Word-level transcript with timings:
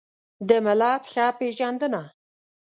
د 0.47 0.49
ملت 0.65 1.03
ښه 1.11 1.25
پېژندنه 1.39 2.03